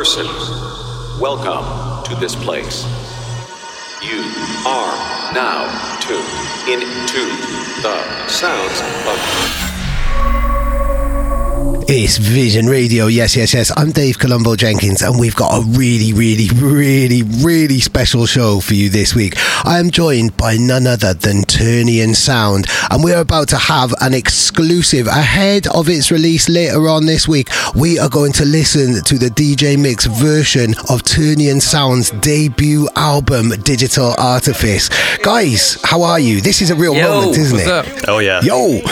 [0.00, 0.24] Person.
[1.20, 2.84] Welcome to this place.
[4.02, 4.22] You
[4.66, 5.68] are now
[6.00, 7.20] tuned into
[7.82, 9.69] the sounds of
[11.92, 13.08] It's Vision Radio.
[13.08, 13.72] Yes, yes, yes.
[13.76, 18.74] I'm Dave Colombo Jenkins, and we've got a really, really, really, really special show for
[18.74, 19.34] you this week.
[19.66, 24.14] I am joined by none other than Ternion Sound, and we're about to have an
[24.14, 27.48] exclusive ahead of its release later on this week.
[27.74, 33.48] We are going to listen to the DJ Mix version of Ternion Sound's debut album,
[33.64, 34.90] Digital Artifice.
[35.24, 36.40] Guys, how are you?
[36.40, 38.00] This is a real Yo, moment, isn't what's it?
[38.00, 38.08] up?
[38.08, 38.40] Oh yeah.
[38.42, 38.78] Yo!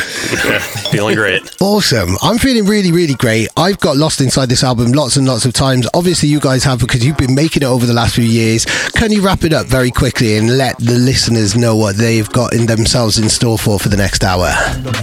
[0.48, 1.56] Yeah, feeling great.
[1.60, 2.10] Awesome.
[2.22, 3.48] I'm feeling really, really great.
[3.56, 5.88] I've got lost inside this album lots and lots of times.
[5.94, 8.64] Obviously, you guys have because you've been making it over the last few years.
[8.92, 12.52] Can you wrap it up very quickly and let the listeners know what they've got
[12.54, 14.50] in themselves in store for for the next hour?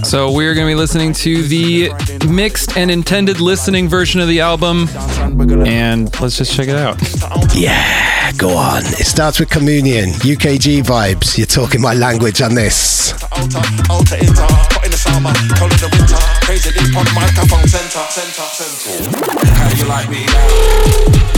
[0.04, 1.90] So we're going to be listening to the
[2.28, 4.88] mixed and intended listening version of the album,
[5.66, 7.00] and let's just check it out.
[7.54, 8.82] Yeah, go on.
[8.84, 11.38] It starts with Communion, UKG vibes.
[11.38, 13.14] You're talking my language on this.
[15.06, 16.18] Summer, cold in the winter.
[16.44, 19.10] Crazy D on the microphone center, center, center.
[19.54, 21.35] How you like me now?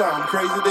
[0.00, 0.70] Sound, crazy D.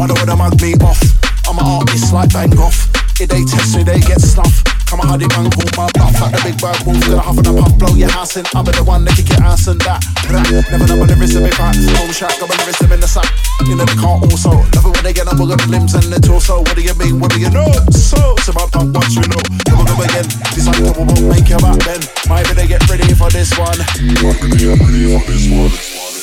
[0.00, 0.96] Wonder would mug me off?
[1.44, 2.72] I'm an artist like Van Gogh.
[3.20, 4.64] If they test me, they get snuff.
[4.88, 6.96] Come on, how they man call my bluff like the big bird wolf.
[7.04, 8.48] Gonna huff and a puff, blow your house in.
[8.48, 10.00] Be the one that kick your ass and that.
[10.32, 11.76] Never know when the wrist of back.
[12.00, 13.28] Home shack, got my wrist in the sack.
[13.68, 14.64] You know they can't also.
[14.64, 16.64] It when they get up, got the limbs and the torso.
[16.64, 17.20] What do you mean?
[17.20, 17.68] What do you know?
[17.92, 19.44] So, it's about punk once you know.
[19.68, 20.24] Never go again.
[20.56, 22.00] This one couple won't make you back then.
[22.32, 23.76] Maybe they get ready for this one.
[24.00, 26.19] Maybe they get ready for this one.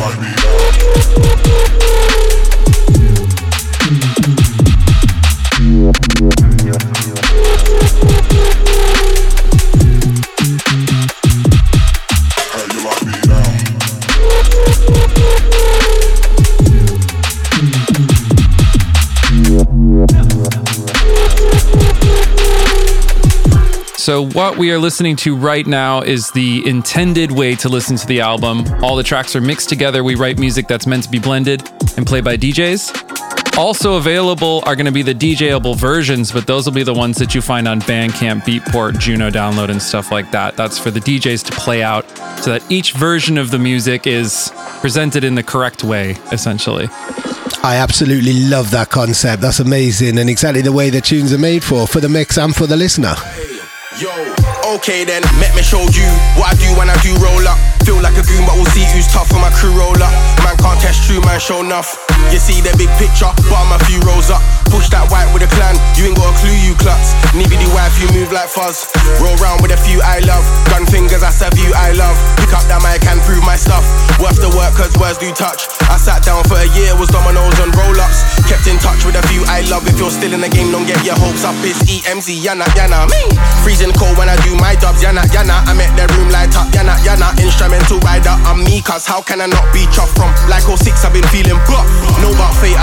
[0.00, 0.40] Like
[24.10, 28.06] So, what we are listening to right now is the intended way to listen to
[28.08, 28.64] the album.
[28.82, 30.02] All the tracks are mixed together.
[30.02, 31.62] We write music that's meant to be blended
[31.96, 33.56] and played by DJs.
[33.56, 37.18] Also available are going to be the DJable versions, but those will be the ones
[37.18, 40.56] that you find on Bandcamp, Beatport, Juno Download, and stuff like that.
[40.56, 42.04] That's for the DJs to play out
[42.40, 44.50] so that each version of the music is
[44.80, 46.88] presented in the correct way, essentially.
[47.62, 49.40] I absolutely love that concept.
[49.40, 52.56] That's amazing and exactly the way the tunes are made for, for the mix and
[52.56, 53.14] for the listener.
[54.00, 54.08] Yo,
[54.64, 56.08] okay then, let me show you
[56.40, 57.79] what I do when I do roll up.
[57.90, 60.14] Feel like a goon, but we'll see who's tough when my crew roll up.
[60.46, 61.98] Man can't test true, man, show enough.
[62.30, 64.38] You see the big picture, but I'm a few rolls up.
[64.70, 67.18] Push that white with a clan, you ain't got a clue, you clucks.
[67.34, 68.86] Need the wife, you move like fuzz.
[69.18, 70.46] Roll round with a few I love.
[70.70, 72.14] Gun fingers, I serve you, I love.
[72.38, 73.82] Pick up that mic and prove my stuff.
[74.22, 75.66] Worth the work, cause words do touch.
[75.90, 78.22] I sat down for a year, was dominoes and roll ups.
[78.46, 79.82] Kept in touch with a few I love.
[79.90, 81.58] If you're still in the game, don't get your hopes up.
[81.66, 83.34] It's EMZ, yana, yana, me.
[83.66, 85.66] Freezing cold when I do my dubs, yana, yana.
[85.66, 87.34] I make the room light up, yana, yana.
[87.80, 90.28] Instrumental rider, I'm me, cause how can I not be chuffed from?
[90.52, 91.88] Like 06, I've been feeling buff.
[92.20, 92.76] Know about fate,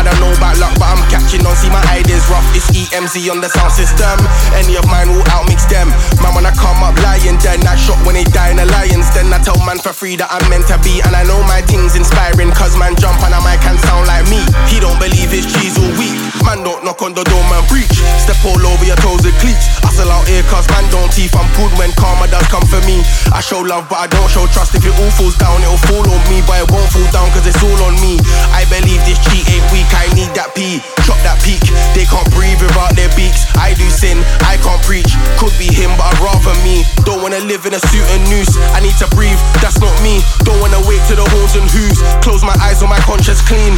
[3.07, 4.19] EMZ on the sound system.
[4.51, 5.87] Any of mine will outmix them.
[6.19, 9.07] Man, when I come up lying, then I shot when they die in the lions.
[9.15, 11.63] Then I tell man for free that I'm meant to be, and I know my
[11.63, 12.51] thing's inspiring.
[12.51, 14.43] Cause man jump and I mic can sound like me.
[14.67, 16.15] He don't believe his cheese all weak.
[16.43, 17.95] Man don't knock on the door, man preach.
[18.19, 19.71] Step all over your toes with cleats.
[19.87, 21.31] Hustle out here, cause man don't teeth.
[21.31, 23.07] I'm good when karma does come for me.
[23.31, 24.75] I show love, but I don't show trust.
[24.75, 26.43] If it all falls down, it'll fall on me.
[26.43, 28.19] But it won't fall down, cause it's all on me.
[28.51, 29.87] I believe this cheat ain't weak.
[29.95, 30.83] I need that P.
[31.07, 31.63] Drop that peak.
[31.95, 33.45] They can't breathe without their beaks.
[33.55, 35.13] I do sin, I can't preach.
[35.37, 36.83] Could be him, but I'd rather me.
[37.05, 38.57] Don't wanna live in a suit and noose.
[38.73, 40.19] I need to breathe, that's not me.
[40.43, 42.01] Don't wanna wait to the horns and hooves.
[42.25, 43.77] Close my eyes on my conscience clean.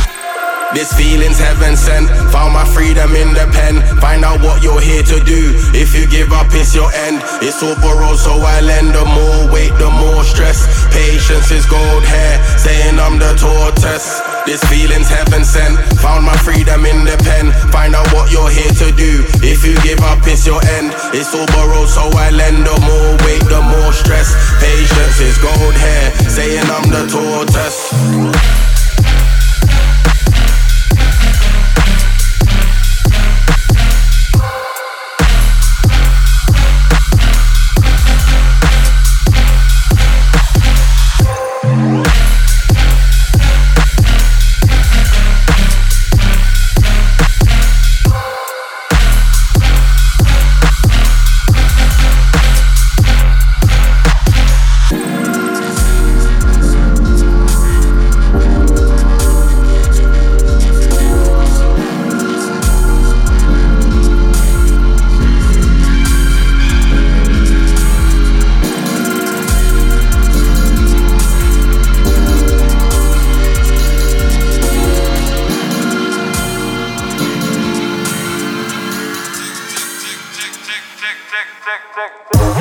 [0.74, 2.10] This feeling's heaven sent.
[2.32, 3.82] Found my freedom in the pen.
[3.98, 5.58] Find out what you're here to do.
[5.74, 7.24] If you give up, it's your end.
[7.42, 8.94] It's all borrowed, so I lend.
[8.94, 10.62] The more weight, the more stress.
[10.94, 14.29] Patience is gold hair, saying I'm the tortoise.
[14.46, 15.78] This feeling's heaven sent.
[16.00, 17.52] Found my freedom in the pen.
[17.72, 19.26] Find out what you're here to do.
[19.44, 20.94] If you give up, it's your end.
[21.14, 22.66] It's all borrowed, so I lend.
[22.66, 24.34] The more weight, the more stress.
[24.60, 28.69] Patience is gold hair, saying I'm the tortoise.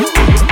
[0.00, 0.47] Ooh.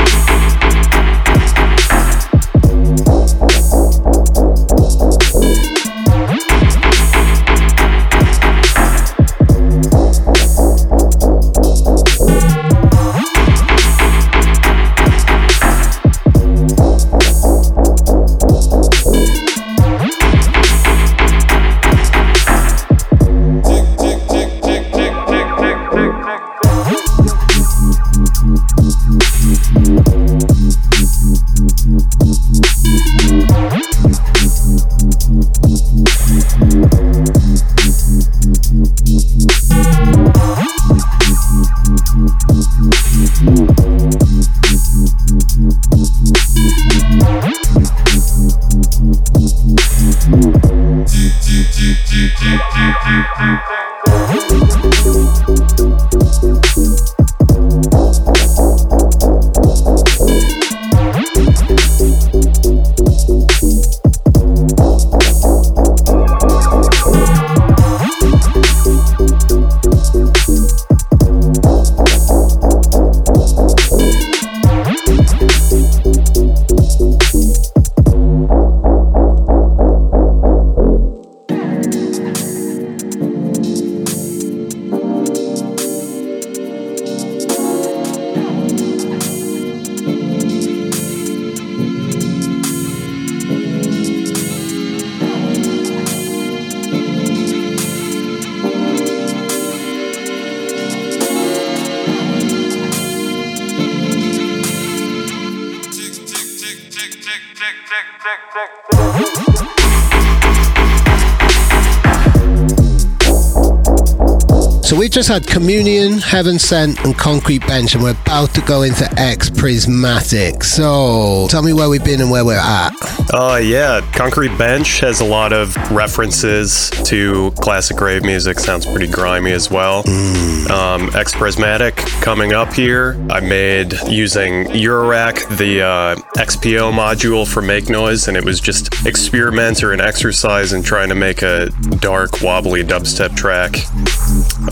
[115.26, 119.50] Just had Communion, Heaven Sent, and Concrete Bench, and we're about to go into X
[119.50, 120.62] Prismatic.
[120.62, 122.92] So, tell me where we've been and where we're at.
[123.34, 128.60] Uh, yeah, Concrete Bench has a lot of references to classic rave music.
[128.60, 130.04] Sounds pretty grimy as well.
[130.04, 130.70] Mm.
[130.70, 133.16] Um, X Prismatic coming up here.
[133.28, 139.06] I made using Eurorack the uh, XPO module for Make Noise, and it was just
[139.06, 143.72] experiment or an exercise in trying to make a dark, wobbly dubstep track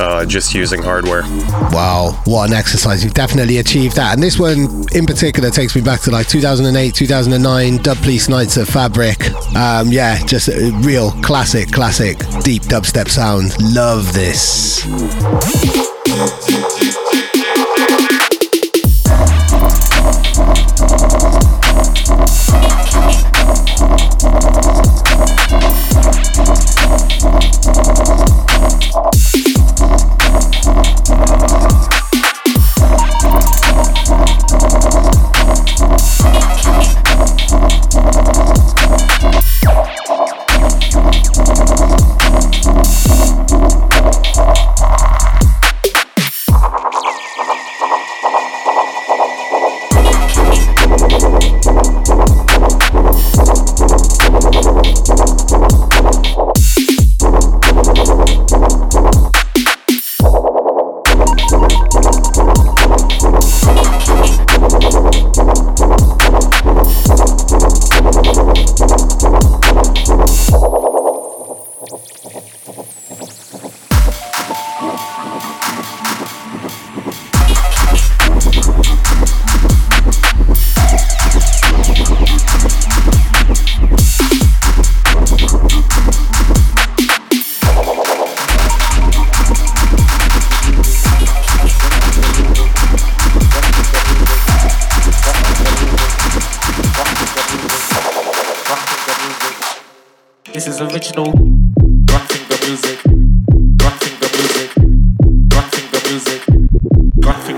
[0.00, 1.22] uh, just using hardware.
[1.70, 3.04] Wow, what an exercise.
[3.04, 4.14] You've definitely achieved that.
[4.14, 8.56] And this one in particular takes me back to like 2008, 2009, Dub Police Nights
[8.56, 9.30] of Fabric.
[9.54, 13.54] Um, yeah, just a real classic, classic deep dubstep sound.
[13.74, 14.82] Love this.
[16.06, 17.23] This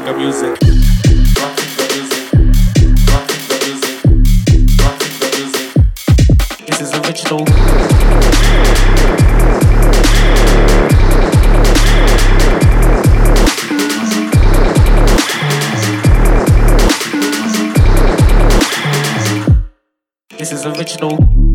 [0.06, 0.58] finger music.
[20.38, 21.45] This is original.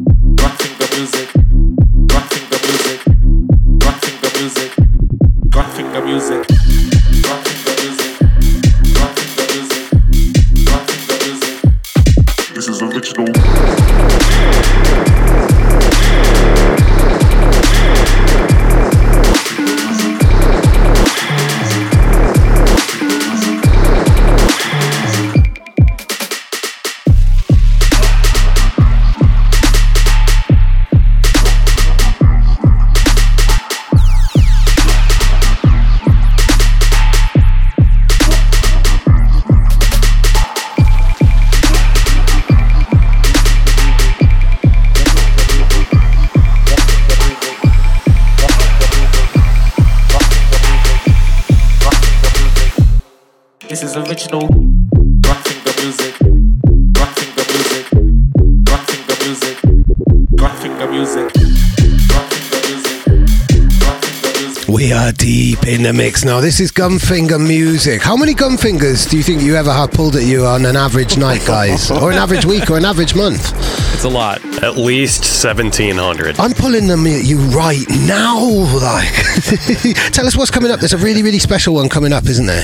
[65.92, 66.40] The mix now.
[66.40, 68.02] This is Gunfinger music.
[68.02, 71.18] How many Gunfingers do you think you ever have pulled at you on an average
[71.18, 71.92] night, guys?
[71.92, 73.52] Or an average week or an average month?
[73.94, 74.40] It's a lot.
[74.64, 76.40] At least 1,700.
[76.40, 78.40] I'm pulling them at you right now.
[78.42, 79.12] Like,
[80.14, 80.80] tell us what's coming up.
[80.80, 82.64] There's a really, really special one coming up, isn't there?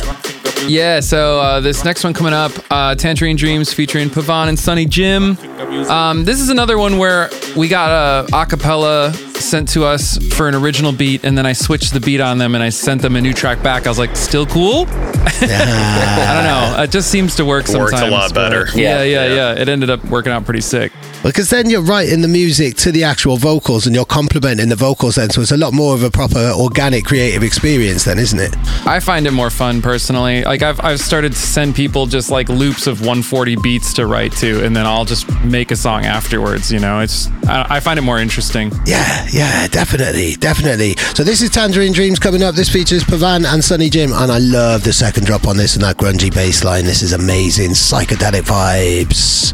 [0.66, 5.90] Yeah, so uh, this next one coming up, uh, Tangerine Dreams featuring PAV4N and SonnyJim.
[5.90, 9.14] Um, this is another one where we got a acapella
[9.48, 12.54] sent to us for an original beat, and then I switched the beat on them
[12.56, 13.86] and I sent them a new track back.
[13.86, 14.86] I was like, still cool?
[14.90, 16.44] I don't
[16.78, 16.84] know.
[16.84, 18.68] It just seems to work Works a lot better.
[18.76, 19.34] Yeah, yeah, Yeah.
[19.54, 20.92] yeah, It ended up working out pretty sick.
[21.28, 25.16] Because then you're writing the music to the actual vocals and you're complementing the vocals
[25.16, 25.30] then.
[25.30, 28.56] So it's a lot more of a proper organic creative experience then, isn't it?
[28.88, 30.46] I find it more fun personally.
[30.46, 34.32] Like I've I've started to send people just like loops of 140 beats to write
[34.38, 36.72] to, and then I'll just make a song afterwards.
[36.72, 38.72] You know, it's I, I find it more interesting.
[38.86, 40.96] Yeah, yeah, definitely, definitely.
[41.14, 42.56] So this is Tangerine Dreams coming up.
[42.56, 45.98] This features PAV4N and SonnyJim, and I love the second drop on this and that
[45.98, 46.86] grungy bass line.
[46.86, 49.54] This is amazing, psychedelic vibes.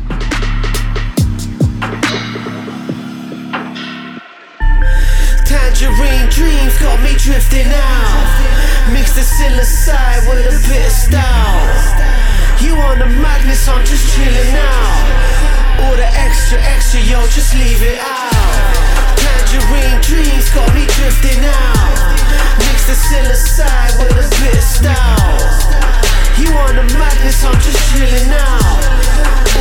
[6.73, 8.91] Dreams got me drifting out.
[8.91, 11.69] Mix the psilocybin with a bit of style.
[12.61, 15.83] You on the madness, I'm just chilling out.
[15.83, 19.17] All the extra, extra, yo, just leave it out.
[19.17, 22.17] Tangerine dreams got me drifting out.
[22.59, 25.82] Mix the psilocybin with a bit of style.
[26.37, 28.81] You on the madness, I'm just chilling out.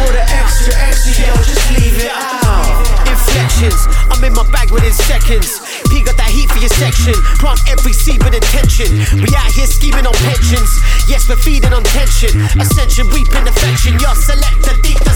[0.01, 2.65] All the extra, extra, yo, just leave it out.
[3.07, 3.77] Inflections,
[4.09, 5.61] I'm in my bag within seconds.
[5.93, 7.13] P got that heat for your section.
[7.37, 8.89] Plant every seed with intention.
[9.21, 10.71] We out here scheming on pensions.
[11.07, 12.41] Yes, we're feeding on tension.
[12.57, 14.01] Ascension, reaping affection.
[14.01, 15.13] Your selector, deep the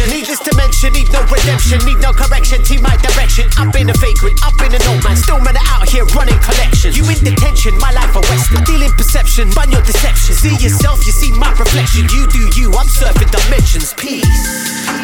[0.00, 0.18] selection.
[0.18, 2.62] Needless to mention, need no redemption, need no correction.
[2.62, 3.48] Team my direction.
[3.58, 5.16] I've been a vagrant, I've been an old man.
[5.16, 6.96] Still man out here running collections.
[6.96, 8.64] You in detention, my life a western.
[8.64, 10.34] Dealing perception, run your deception.
[10.34, 12.08] See yourself, you see my reflection.
[12.12, 13.94] You do you, I'm surfing dimensions.
[13.94, 14.24] Peace.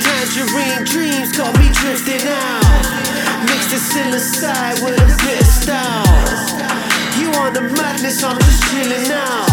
[0.03, 2.85] Tangerine dreams got me drifting out.
[3.47, 6.05] Mix the psilocybin with a bit of style.
[7.19, 9.49] You on the madness, I'm just chilling out.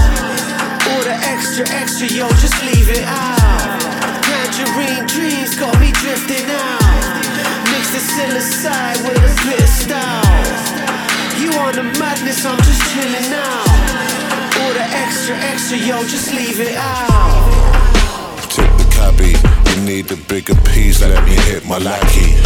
[0.88, 4.12] All the extra, extra, yo, just leave it out.
[4.53, 7.25] Tangerine dreams got me drifting out.
[7.74, 10.53] Mix the psilocybin with a bit of style.
[11.41, 13.67] You on the madness, I'm just chilling out.
[14.62, 18.38] All the extra, extra, yo, just leave it out.
[18.53, 19.33] Tip the cabbie,
[19.72, 22.38] you need a bigger piece, let me hit my lackey.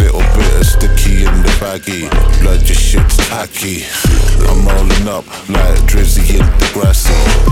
[0.00, 2.08] Little bit of sticky in the baggy,
[2.40, 3.84] blood your shit's tacky.
[4.48, 7.49] I'm rolling up like Drizzy in the grassy.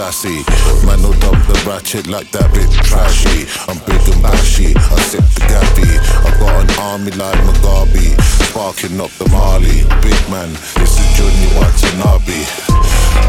[0.00, 0.40] Sassy,
[0.86, 3.44] man no dump the ratchet like that bit trashy.
[3.68, 5.92] I'm big and bashy, I sip the gabby.
[6.24, 8.16] I got an army like Mugabe,
[8.48, 9.84] sparking up the Mali.
[10.00, 10.48] Big man,
[10.80, 12.40] this is Junior Watanabe.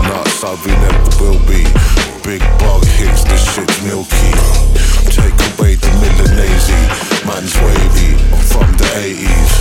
[0.08, 1.68] Not Savvy never will be.
[2.24, 4.32] Big bug hits, this shit's milky.
[5.12, 8.18] Take away the Milanese, man's wavy.
[8.34, 9.54] I'm from the 80s.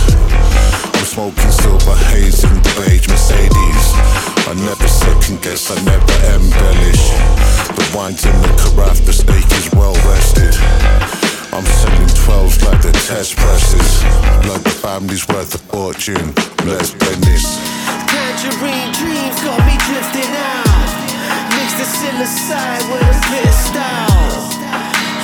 [0.95, 3.85] I'm smoking silver haze in the beige Mercedes.
[4.49, 7.05] I never second guess, I never embellish.
[7.77, 10.55] The wine's in the carafe, the steak is well rested.
[11.53, 14.03] I'm selling 12s like the test presses.
[14.49, 16.33] Like the family's worth a fortune.
[16.65, 17.45] Let's blend this.
[18.09, 20.89] Tangerine dreams got me drifting out.
[21.53, 24.40] Mix the psilocybin with a bit of style.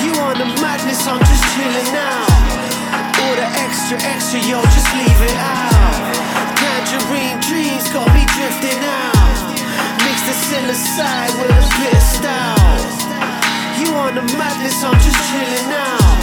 [0.02, 2.30] You on the madness, I'm just chilling out.
[3.18, 5.98] All the extra, extra, yo, just leave it out.
[6.54, 9.58] Tangerine dreams got me drifting out.
[10.06, 12.78] Mix the psilocybin with a bit of style.
[13.80, 16.18] You on the madness, I'm just chilling out.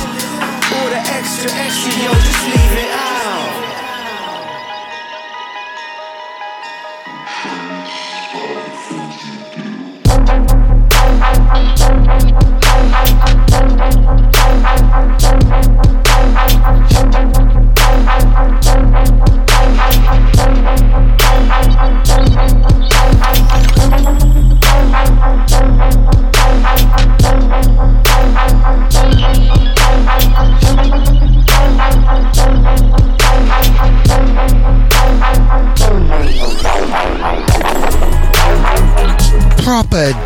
[0.72, 3.65] All the extra, extra, yo, just leave it out.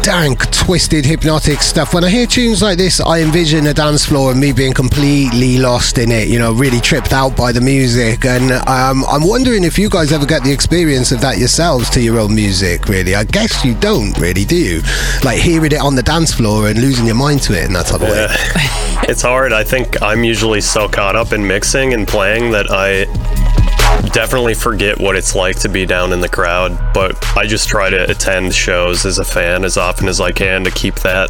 [0.09, 1.93] Dank, twisted, hypnotic stuff.
[1.93, 5.59] When I hear tunes like this, I envision a dance floor and me being completely
[5.59, 8.25] lost in it, you know, really tripped out by the music.
[8.25, 12.01] And um, I'm wondering if you guys ever get the experience of that yourselves to
[12.01, 13.13] your own music, really.
[13.13, 14.81] I guess you don't, really, do you?
[15.23, 17.85] Like hearing it on the dance floor and losing your mind to it in that
[17.85, 18.25] type of way.
[19.07, 19.53] it's hard.
[19.53, 23.05] I think I'm usually so caught up in mixing and playing that I
[24.11, 26.77] definitely forget what it's like to be down in the crowd.
[26.93, 30.63] But I just try to attend shows as a fan as often as I can
[30.63, 31.29] to keep that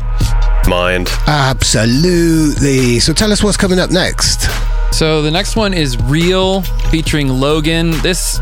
[0.64, 1.10] in mind.
[1.28, 3.00] Absolutely.
[3.00, 4.48] So tell us what's coming up next.
[4.92, 7.92] So the next one is Real featuring Logan.
[8.02, 8.40] This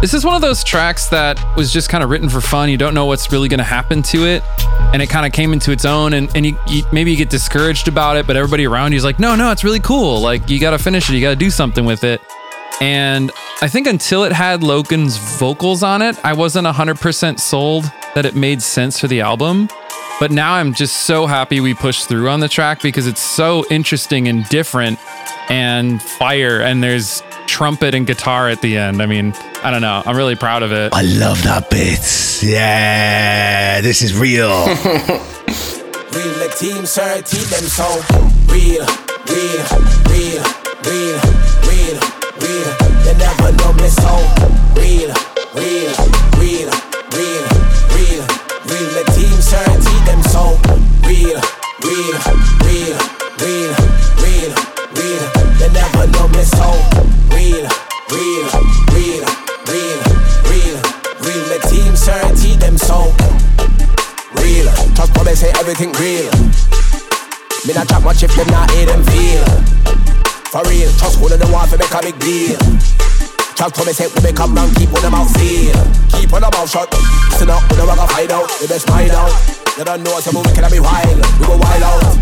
[0.00, 2.68] this is one of those tracks that was just kind of written for fun.
[2.68, 4.44] You don't know what's really going to happen to it.
[4.92, 6.12] And it kind of came into its own.
[6.12, 9.02] And, and you, you, maybe you get discouraged about it, but everybody around you is
[9.02, 10.20] like, no, no, it's really cool.
[10.20, 11.14] Like, you got to finish it.
[11.14, 12.20] You got to do something with it.
[12.80, 18.24] And I think until it had Logan's vocals on it, I wasn't 100% sold that
[18.24, 19.68] it made sense for the album.
[20.20, 23.64] But now I'm just so happy we pushed through on the track because it's so
[23.70, 24.98] interesting and different
[25.48, 26.60] and fire.
[26.60, 29.00] And there's trumpet and guitar at the end.
[29.00, 30.02] I mean, I don't know.
[30.04, 30.92] I'm really proud of it.
[30.92, 32.42] I love that bit.
[32.42, 34.48] Yeah, this is real.
[34.68, 37.86] real the team, sir, team them so
[38.46, 38.86] real,
[39.26, 39.64] real,
[40.10, 40.42] real,
[40.82, 41.20] real,
[41.66, 42.70] real, real.
[43.04, 44.12] You never know me so
[44.74, 45.10] real,
[45.54, 45.92] real,
[46.38, 46.70] real,
[47.12, 47.44] real,
[47.94, 48.24] real,
[48.68, 49.04] real.
[49.14, 50.58] Team, team them so
[51.06, 51.40] real,
[51.82, 52.18] real,
[52.64, 52.96] real,
[53.40, 53.74] real,
[54.22, 54.52] real,
[54.94, 55.24] real.
[55.60, 56.68] You never know me so
[57.34, 57.66] real,
[58.10, 58.46] real,
[58.92, 59.24] real,
[59.68, 60.00] real,
[60.46, 60.78] real,
[61.22, 61.60] real.
[61.68, 61.94] Team,
[62.36, 63.14] team them so
[64.36, 64.70] real.
[64.94, 66.30] Trust say everything real.
[67.66, 69.87] Me not chat much if them not hear them feel.
[70.48, 72.56] For real, trust one of them want to make a big deal.
[73.52, 75.76] Chat to me say we make a man keep on them out feel.
[76.16, 76.88] Keep on them mouth shut.
[77.28, 78.48] Listen up, we want to find out.
[78.56, 79.28] We best find out.
[79.76, 81.20] You don't know some we can be wild.
[81.36, 82.16] We go wild out.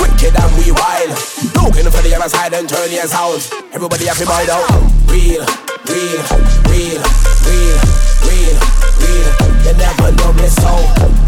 [0.00, 1.12] Wicked and we wild.
[1.60, 3.44] Looking for the other side and turn your sound.
[3.76, 4.64] Everybody have to mind out.
[5.12, 5.44] Real,
[5.92, 6.24] real,
[6.72, 7.04] real,
[7.44, 7.76] real,
[8.24, 8.56] real,
[9.04, 9.28] real.
[9.60, 10.72] You never know me so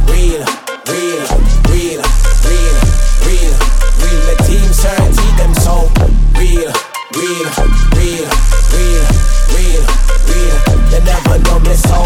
[0.08, 0.40] real,
[0.88, 1.20] real,
[1.68, 2.00] real,
[2.48, 2.72] real,
[3.28, 3.54] real,
[4.08, 4.20] real.
[4.24, 5.88] The team certainty them so
[6.36, 6.72] real,
[7.16, 7.48] real,
[7.96, 8.28] real,
[8.76, 9.04] real,
[9.56, 9.84] real,
[10.28, 10.56] real.
[10.92, 12.00] You never know me so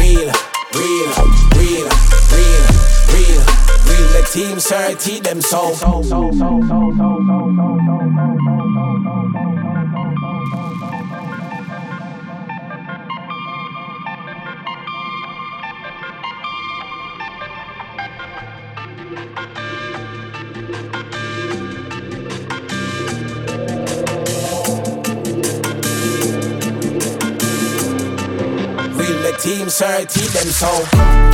[0.00, 0.32] real,
[0.72, 1.08] real,
[1.58, 1.86] real,
[2.32, 2.64] real,
[3.12, 3.42] real,
[3.88, 4.08] real.
[4.14, 5.74] The team certainty them so.
[5.74, 7.72] so, so, so, so, so, so, so,
[9.42, 9.61] Real
[29.72, 31.31] the team certainty them so.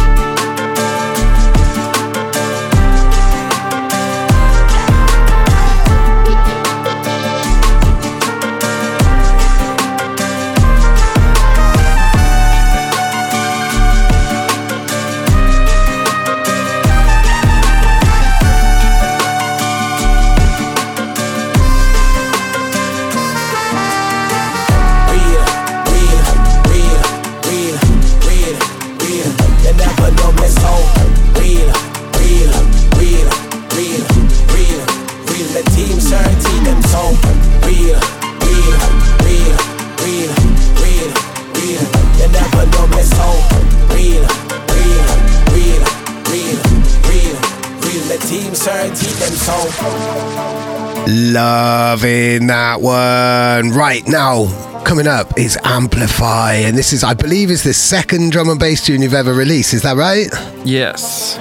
[51.39, 53.71] Loving that one.
[53.71, 54.49] Right now,
[54.83, 58.85] coming up is Amplify, and this is, I believe, is the second drum and bass
[58.85, 59.73] tune you've ever released.
[59.73, 60.27] Is that right?
[60.65, 61.37] Yes.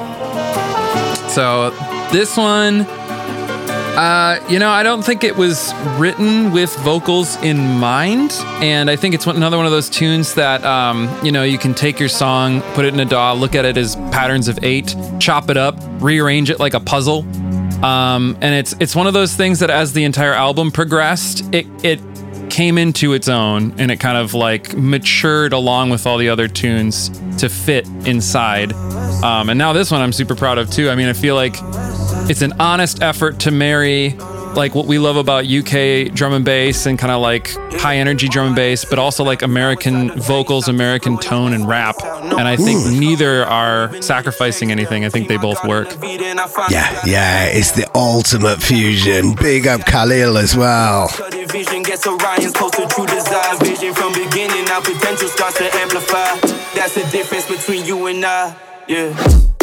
[1.33, 1.71] So
[2.11, 2.81] this one,
[3.97, 8.95] uh, you know, I don't think it was written with vocals in mind, and I
[8.95, 12.09] think it's another one of those tunes that, um, you know, you can take your
[12.09, 15.57] song, put it in a DAW, look at it as patterns of eight, chop it
[15.57, 17.25] up, rearrange it like a puzzle.
[17.83, 21.65] Um, and it's it's one of those things that as the entire album progressed, it
[21.83, 21.99] it
[22.49, 26.47] came into its own and it kind of like matured along with all the other
[26.47, 28.73] tunes to fit inside.
[29.23, 30.89] Um, and now this one I'm super proud of too.
[30.89, 31.55] I mean, I feel like
[32.29, 34.17] it's an honest effort to marry
[34.57, 38.27] like what we love about UK drum and bass and kind of like high energy
[38.27, 41.95] drum and bass, but also like American vocals, American tone and rap.
[42.03, 42.99] And I think Ooh.
[42.99, 45.05] neither are sacrificing anything.
[45.05, 45.95] I think they both work.
[46.01, 49.35] Yeah, yeah, it's the ultimate fusion.
[49.35, 51.07] Big up Khalil as well.
[51.49, 53.55] Vision gets Orion's close to true desire.
[53.59, 56.35] Vision from beginning, our potential starts to amplify.
[56.75, 58.55] That's the difference between you and I.
[58.87, 59.56] Yeah.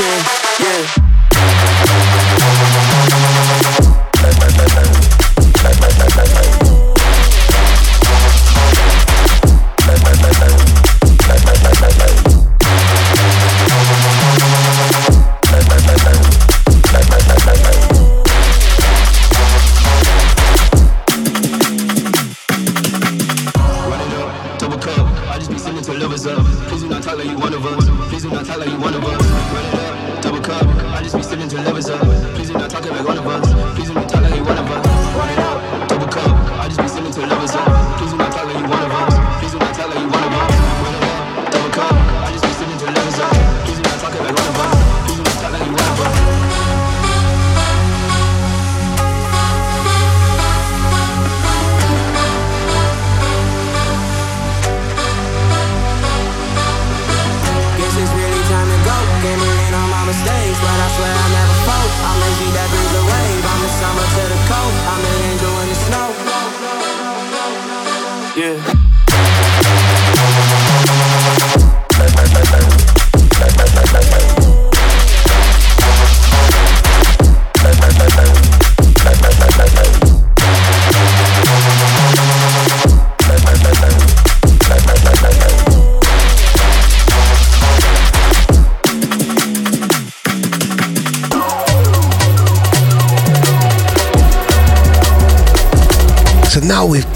[0.00, 0.39] Distraction.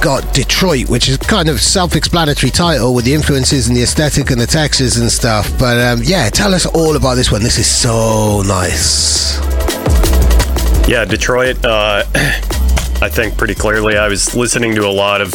[0.04, 4.38] Got Detroit, which is kind of self-explanatory title with the influences and the aesthetic and
[4.38, 5.50] the textures and stuff.
[5.58, 7.42] But um, yeah, tell us all about this one.
[7.42, 9.38] This is so nice.
[10.86, 13.96] Yeah, Detroit, uh, I think pretty clearly.
[13.96, 15.32] I was listening to a lot of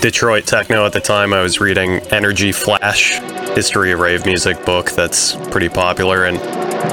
[0.00, 1.32] Detroit techno at the time.
[1.32, 3.20] I was reading Energy Flash,
[3.54, 6.38] History of Rave Music book that's pretty popular, and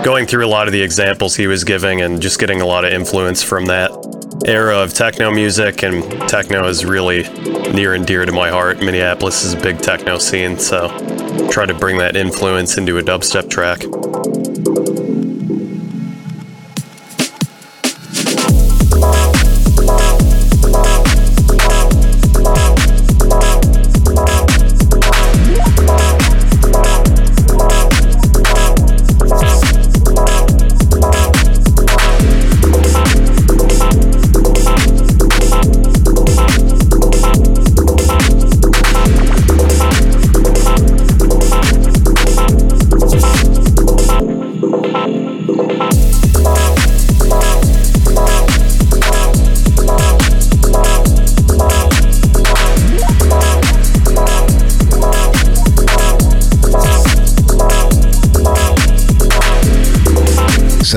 [0.06, 2.86] going through a lot of the examples he was giving and just getting a lot
[2.86, 3.90] of influence from that
[4.46, 5.84] era of techno music.
[5.84, 7.24] And techno is really
[7.74, 8.80] near and dear to my heart.
[8.80, 10.88] Minneapolis is a big techno scene, so
[11.50, 13.82] try to bring that influence into a dubstep track.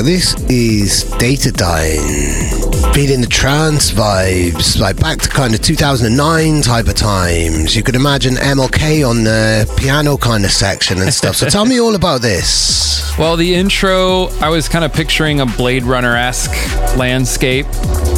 [0.01, 2.95] So this is Datadyne.
[2.95, 7.77] Feeling the trance vibes, like back to kind of 2009 type of times.
[7.77, 11.37] You could imagine MLK on the piano kind of section and stuff.
[11.37, 13.15] So tell me all about this.
[13.19, 16.55] Well, the intro, I was kind of picturing a Blade Runner esque
[16.97, 17.67] landscape.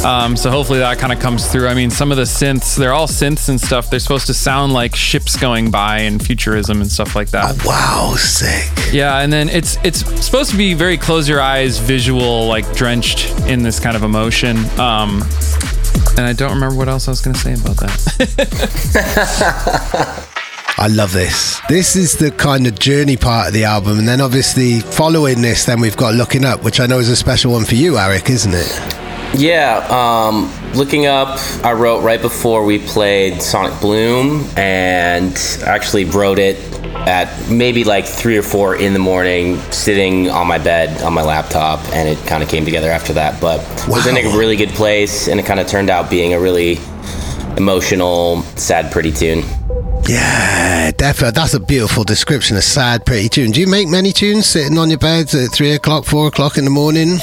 [0.05, 1.67] Um, so hopefully that kind of comes through.
[1.67, 3.89] I mean, some of the synths, they're all synths and stuff.
[3.89, 7.57] They're supposed to sound like ships going by and futurism and stuff like that.
[7.65, 8.71] Oh, wow, sick.
[8.93, 13.29] Yeah, and then it's it's supposed to be very close your eyes visual, like drenched
[13.47, 14.57] in this kind of emotion.
[14.79, 15.21] Um,
[16.17, 19.09] and I don't remember what else I was going to say about that.
[20.77, 21.61] I love this.
[21.69, 25.65] This is the kind of journey part of the album, and then obviously following this,
[25.65, 28.29] then we've got Looking Up, which I know is a special one for you, Aric,
[28.29, 29.02] isn't it?
[29.35, 36.37] Yeah, um, looking up, I wrote right before we played Sonic Bloom, and actually wrote
[36.37, 36.57] it
[37.07, 41.23] at maybe like three or four in the morning, sitting on my bed on my
[41.23, 43.41] laptop, and it kind of came together after that.
[43.41, 43.83] But wow.
[43.83, 46.39] it was in a really good place, and it kind of turned out being a
[46.39, 46.77] really
[47.57, 49.43] emotional, sad, pretty tune.
[50.07, 51.31] Yeah, definitely.
[51.31, 52.57] That's a beautiful description.
[52.57, 53.51] A sad, pretty tune.
[53.51, 56.65] Do you make many tunes sitting on your bed at three o'clock, four o'clock in
[56.65, 57.19] the morning?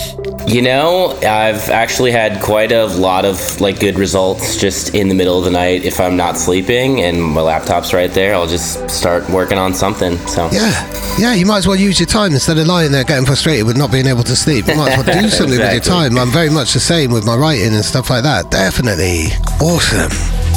[0.46, 5.14] You know, I've actually had quite a lot of like good results just in the
[5.14, 8.34] middle of the night if I'm not sleeping and my laptop's right there.
[8.34, 10.16] I'll just start working on something.
[10.26, 11.34] So yeah, yeah.
[11.34, 13.92] You might as well use your time instead of lying there getting frustrated with not
[13.92, 14.66] being able to sleep.
[14.66, 15.58] You might as well do something exactly.
[15.58, 16.18] with your time.
[16.18, 18.50] I'm very much the same with my writing and stuff like that.
[18.50, 19.26] Definitely
[19.60, 20.49] awesome.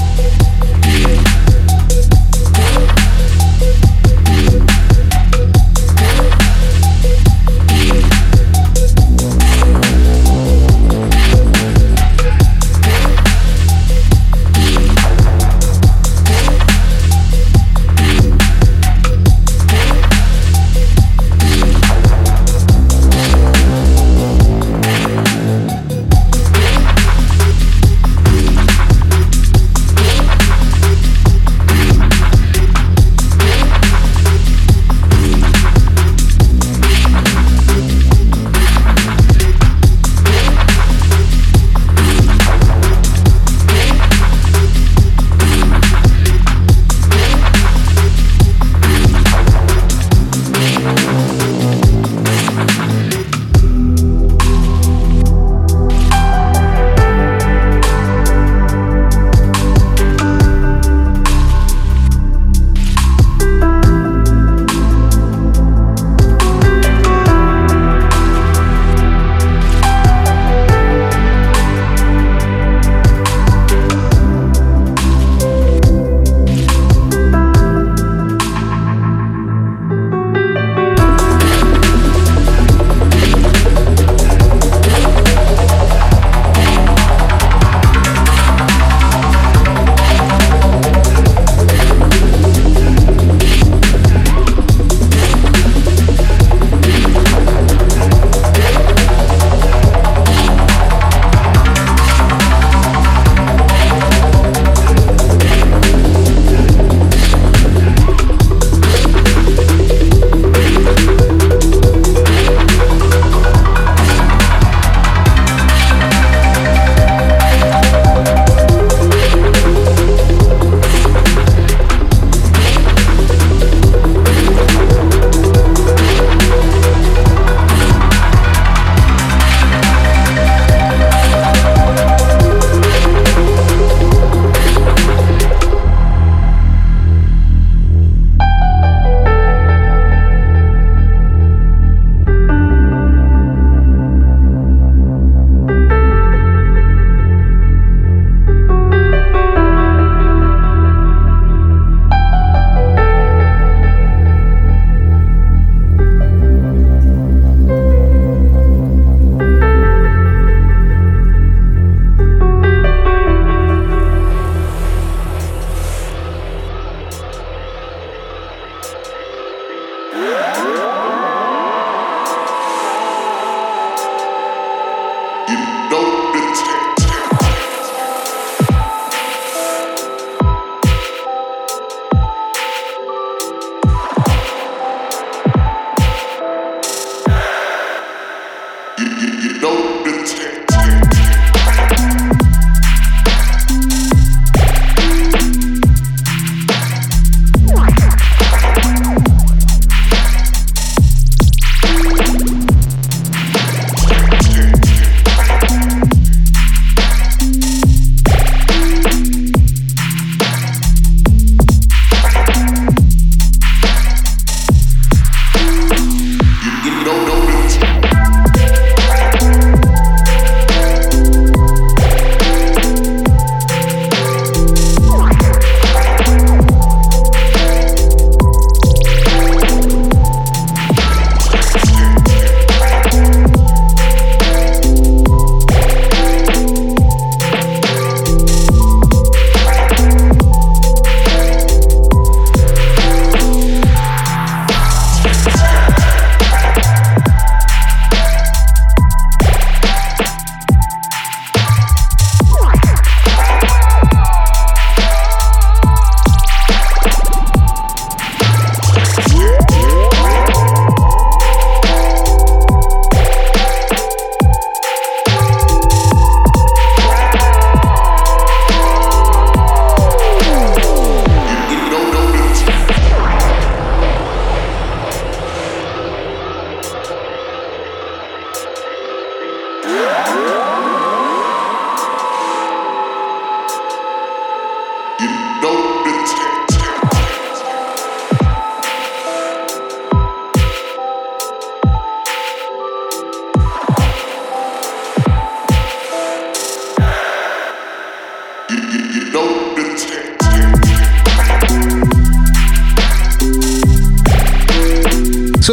[285.20, 285.53] Get it.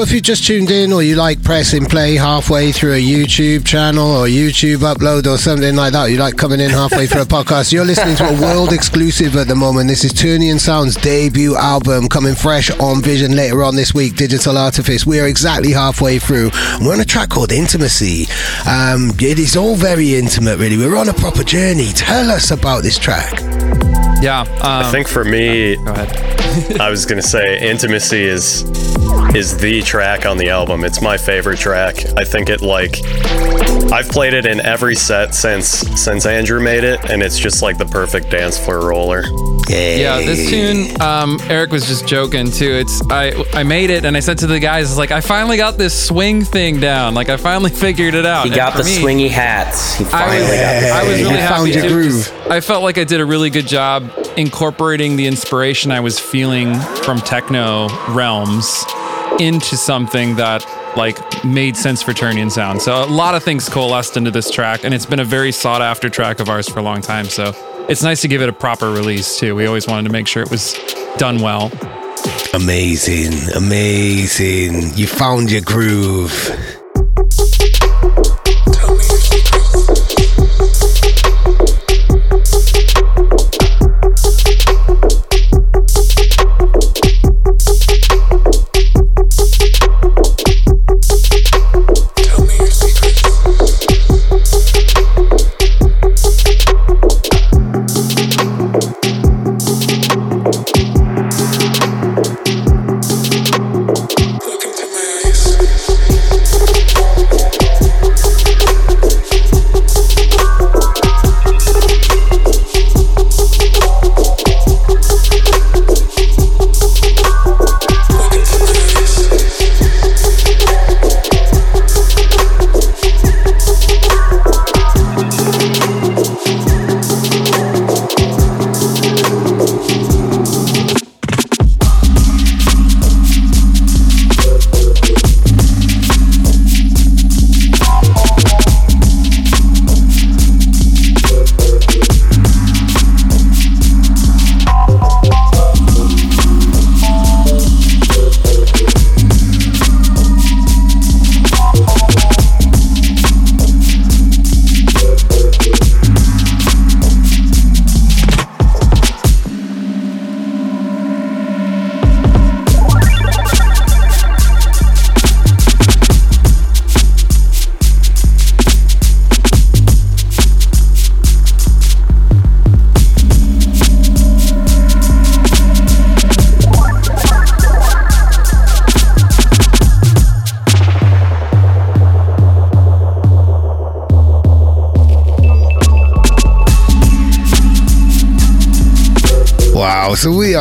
[0.00, 3.66] So if you just tuned in or you like pressing play halfway through a YouTube
[3.66, 7.24] channel or YouTube upload or something like that, you like coming in halfway through a
[7.26, 9.90] podcast, you're listening to a world exclusive at the moment.
[9.90, 14.56] This is Ternion Sound's debut album coming fresh on Vision later on this week, Digital
[14.56, 15.04] Artifice.
[15.04, 16.50] We are exactly halfway through.
[16.80, 18.24] We're on a track called Intimacy.
[18.66, 20.78] Um, it is all very intimate, really.
[20.78, 21.92] We're on a proper journey.
[21.92, 23.38] Tell us about this track.
[24.22, 24.46] Yeah.
[24.62, 26.40] Um, I think for me, go ahead.
[26.80, 28.64] I was gonna say intimacy is
[29.34, 30.84] is the track on the album.
[30.84, 32.04] It's my favorite track.
[32.16, 33.00] I think it like
[33.92, 35.66] I've played it in every set since
[36.00, 39.24] since Andrew made it, and it's just like the perfect dance floor roller.
[39.68, 42.72] Yeah, this tune, um, Aric was just joking too.
[42.72, 45.56] It's I I made it and I said to the guys, it's like I finally
[45.56, 47.14] got this swing thing down.
[47.14, 48.46] Like I finally figured it out.
[48.48, 49.94] He got the me, swingy hats.
[49.94, 51.54] He I finally was, got the I was swingy really hats.
[51.74, 55.92] happy too, 'cause I felt like I did a really good job incorporating the inspiration
[55.92, 58.84] I was feeling from techno realms
[59.40, 60.64] into something that
[60.96, 62.82] like made sense for Ternion Sound.
[62.82, 65.82] So a lot of things coalesced into this track, and it's been a very sought
[65.82, 67.24] after track of ours for a long time.
[67.24, 67.52] So
[67.88, 69.54] it's nice to give it a proper release too.
[69.54, 70.74] We always wanted to make sure it was
[71.16, 71.72] done well.
[72.52, 74.92] Amazing, amazing.
[74.94, 76.79] You found your groove.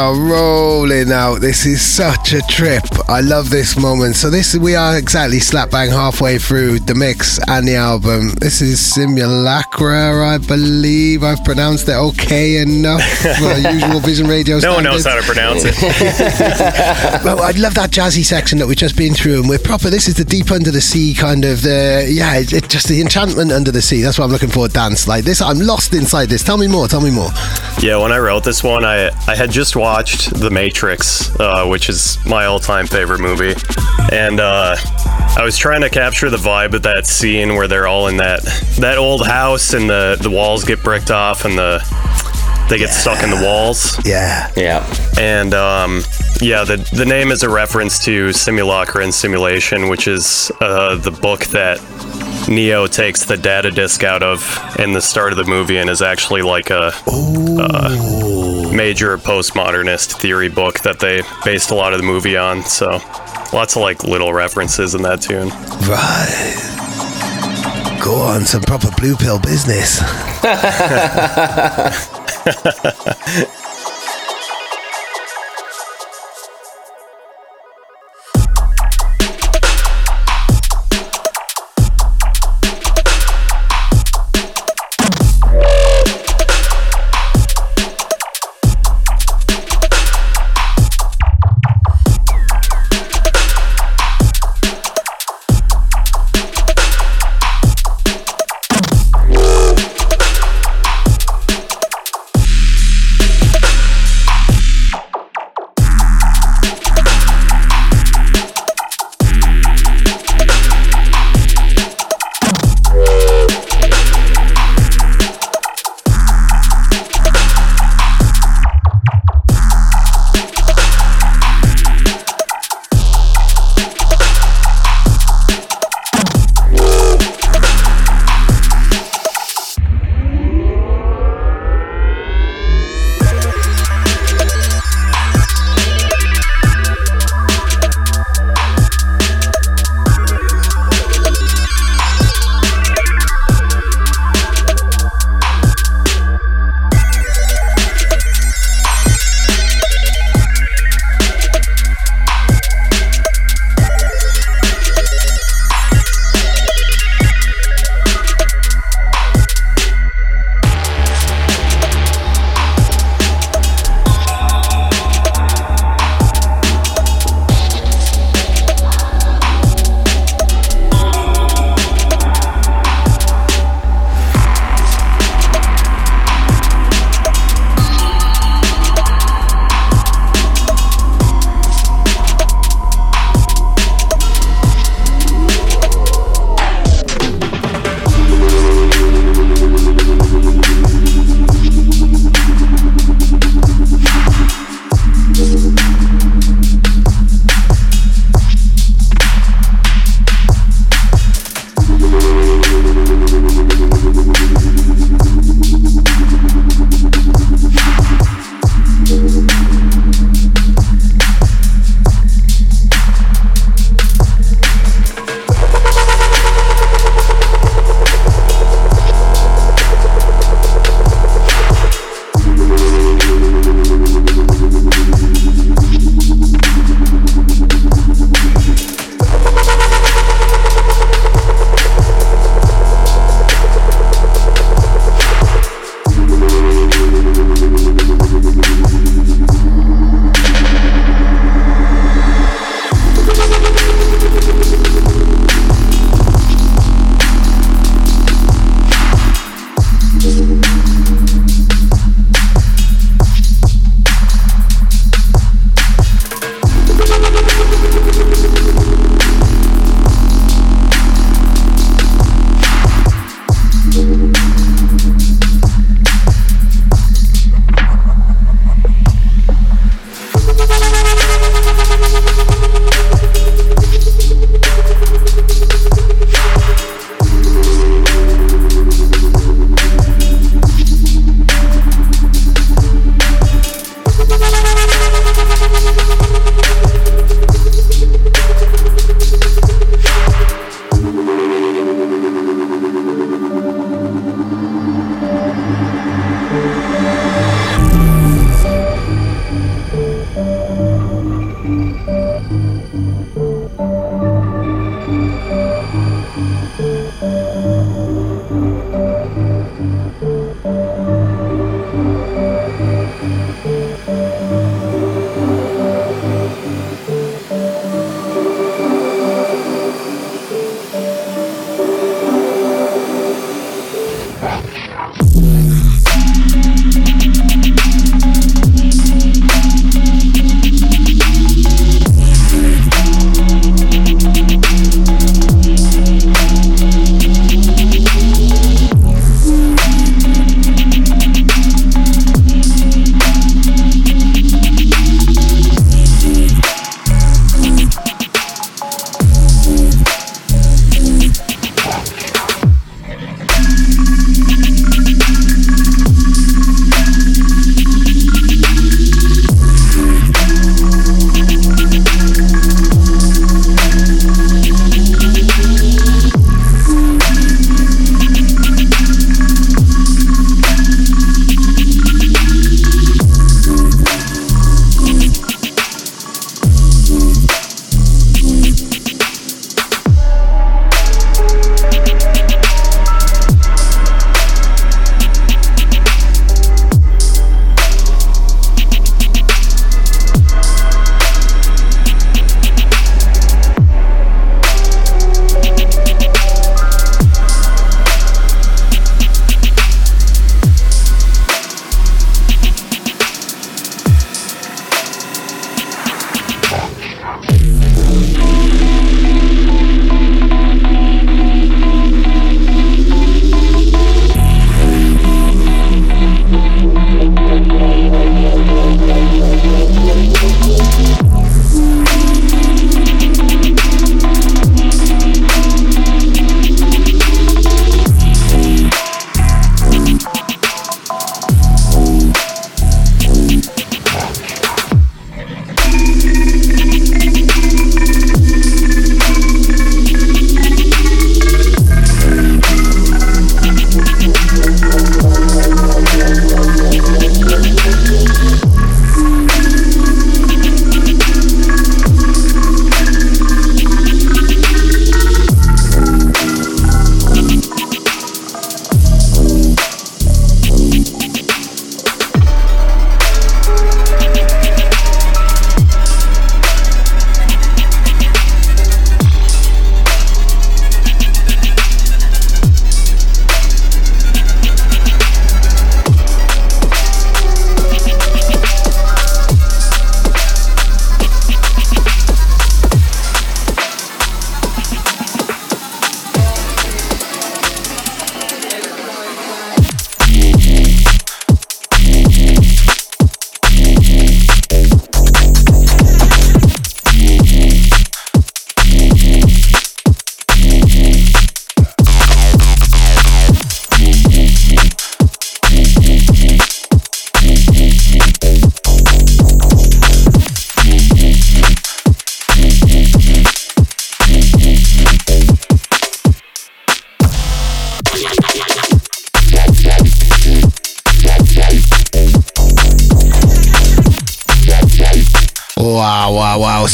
[0.09, 1.39] Are rolling out.
[1.39, 2.83] This is such a trip.
[3.07, 4.15] I love this moment.
[4.15, 8.31] So this we are exactly slap bang halfway through the mix and the album.
[8.39, 13.03] This is Simulacra, I believe I've pronounced it okay enough
[13.39, 14.57] for usual Vision Radio.
[14.59, 15.27] No one knows standards.
[15.27, 15.75] how to pronounce it.
[17.23, 19.89] well, I love that jazzy section that we've just been through, and we're proper.
[19.89, 23.01] This is the deep under the sea kind of the yeah, it, it just the
[23.01, 24.01] enchantment under the sea.
[24.01, 24.67] That's what I'm looking for.
[24.67, 25.41] Dance like this.
[25.41, 26.43] I'm lost inside this.
[26.43, 26.87] Tell me more.
[26.87, 27.29] Tell me more.
[27.81, 31.87] Yeah, when I wrote this one, I I had just watched The Matrix, uh, which
[31.87, 33.55] is my all-time favorite movie,
[34.11, 34.75] and uh,
[35.37, 38.43] I was trying to capture the vibe of that scene where they're all in that
[38.79, 41.79] that old house and the the walls get bricked off and the
[42.69, 43.97] they get stuck in the walls.
[44.05, 44.85] Yeah, yeah,
[45.17, 46.03] and um,
[46.41, 51.11] yeah, the the name is a reference to Simulacra and Simulation, which is uh, the
[51.11, 51.79] book that
[52.49, 54.41] Neo takes the data disk out of
[54.79, 60.49] in the start of the movie and is actually like a uh, major postmodernist theory
[60.49, 62.63] book that they based a lot of the movie on.
[62.63, 62.99] So
[63.53, 65.49] lots of like little references in that tune.
[65.87, 66.65] Right.
[68.03, 70.01] Go on, some proper blue pill business.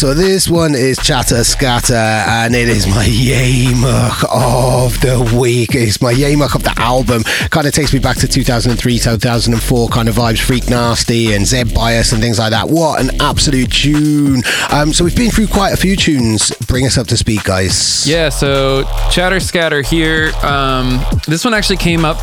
[0.06, 5.74] So this one is Chatter Scatter, and it is my Yamuk of the week.
[5.74, 7.24] It's my Yamuk of the album.
[7.50, 11.74] Kind of takes me back to 2003, 2004 kind of vibes, Freak Nasty and Zed
[11.74, 12.70] Bias and things like that.
[12.70, 14.44] What an absolute tune.
[14.72, 16.55] Um, so we've been through quite a few tunes.
[16.76, 18.06] Bring us up to speed, guys.
[18.06, 20.34] Yeah, so Chatter Scatter here.
[20.44, 22.18] Um, this one actually came up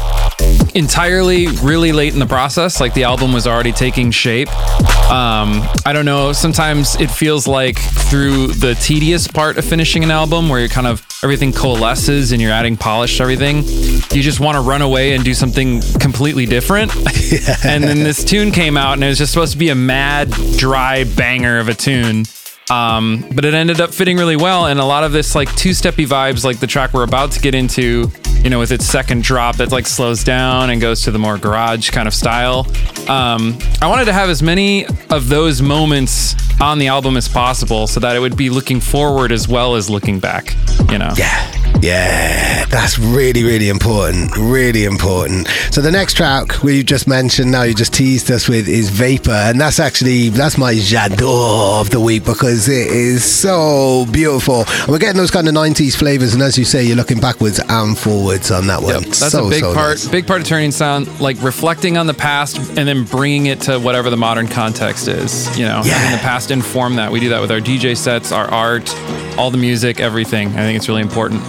[0.74, 2.78] entirely really late in the process.
[2.78, 4.48] Like the album was already taking shape.
[5.10, 6.34] Um, I don't know.
[6.34, 10.86] Sometimes it feels like through the tedious part of finishing an album where you're kind
[10.86, 13.64] of everything coalesces and you're adding polish to everything,
[14.12, 16.94] you just want to run away and do something completely different.
[17.64, 20.30] and then this tune came out and it was just supposed to be a mad,
[20.58, 22.26] dry banger of a tune.
[22.70, 26.06] Um, but it ended up fitting really well, and a lot of this like two-steppy
[26.06, 28.10] vibes, like the track we're about to get into,
[28.42, 31.36] you know, with its second drop that like slows down and goes to the more
[31.38, 32.66] garage kind of style.
[33.08, 37.86] Um, I wanted to have as many of those moments on the album as possible,
[37.86, 40.54] so that it would be looking forward as well as looking back.
[40.90, 41.12] You know.
[41.16, 41.61] Yeah.
[41.80, 44.36] Yeah, that's really, really important.
[44.36, 45.48] Really important.
[45.72, 49.30] So the next track we just mentioned now, you just teased us with is Vapor,
[49.32, 54.64] and that's actually that's my j'adore of the week because it is so beautiful.
[54.68, 57.60] And we're getting those kind of '90s flavors, and as you say, you're looking backwards
[57.68, 59.02] and forwards on that one.
[59.02, 59.90] That's so, a big so part.
[59.90, 60.08] nice.
[60.08, 63.78] Big part of Ternion Sound, like reflecting on the past and then bringing it to
[63.80, 65.48] whatever the modern context is.
[65.58, 65.94] You know, Yeah.
[65.94, 67.10] having the past inform that.
[67.10, 68.94] We do that with our DJ sets, our art,
[69.36, 70.48] all the music, everything.
[70.50, 71.42] I think it's really important.